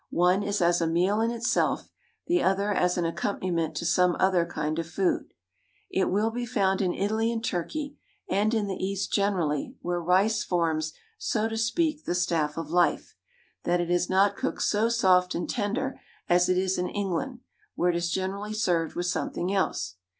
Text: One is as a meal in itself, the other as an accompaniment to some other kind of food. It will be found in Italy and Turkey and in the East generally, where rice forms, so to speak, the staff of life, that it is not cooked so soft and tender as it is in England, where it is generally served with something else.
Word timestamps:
One 0.17 0.41
is 0.41 0.63
as 0.63 0.81
a 0.81 0.87
meal 0.87 1.21
in 1.21 1.29
itself, 1.29 1.91
the 2.25 2.41
other 2.41 2.73
as 2.73 2.97
an 2.97 3.05
accompaniment 3.05 3.75
to 3.75 3.85
some 3.85 4.17
other 4.19 4.47
kind 4.47 4.79
of 4.79 4.89
food. 4.89 5.31
It 5.91 6.09
will 6.09 6.31
be 6.31 6.43
found 6.47 6.81
in 6.81 6.91
Italy 6.91 7.31
and 7.31 7.45
Turkey 7.45 7.97
and 8.27 8.51
in 8.55 8.65
the 8.65 8.83
East 8.83 9.13
generally, 9.13 9.75
where 9.83 10.01
rice 10.01 10.43
forms, 10.43 10.93
so 11.19 11.47
to 11.47 11.55
speak, 11.55 12.05
the 12.05 12.15
staff 12.15 12.57
of 12.57 12.71
life, 12.71 13.15
that 13.63 13.79
it 13.79 13.91
is 13.91 14.09
not 14.09 14.35
cooked 14.35 14.63
so 14.63 14.89
soft 14.89 15.35
and 15.35 15.47
tender 15.47 15.99
as 16.27 16.49
it 16.49 16.57
is 16.57 16.79
in 16.79 16.89
England, 16.89 17.41
where 17.75 17.91
it 17.91 17.95
is 17.95 18.09
generally 18.09 18.53
served 18.55 18.95
with 18.95 19.05
something 19.05 19.53
else. 19.53 19.97